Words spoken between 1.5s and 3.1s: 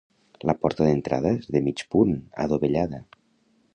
de mig punt, adovellada.